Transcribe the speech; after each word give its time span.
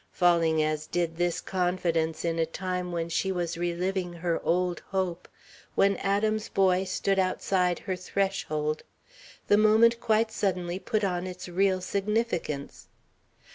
Falling 0.13 0.63
as 0.63 0.87
did 0.87 1.17
this 1.17 1.39
confidence 1.39 2.25
in 2.25 2.39
a 2.39 2.45
time 2.47 2.91
when 2.91 3.07
she 3.07 3.31
was 3.31 3.55
re 3.55 3.75
living 3.75 4.13
her 4.13 4.41
old 4.43 4.79
hope, 4.87 5.27
when 5.75 5.95
Adam's 5.97 6.49
boy 6.49 6.85
stood 6.85 7.19
outside 7.19 7.77
her 7.77 7.95
threshold, 7.95 8.81
the 9.45 9.57
moment 9.57 9.99
quite 9.99 10.31
suddenly 10.31 10.79
put 10.79 11.03
on 11.03 11.27
its 11.27 11.47
real 11.47 11.81
significance. 11.81 12.87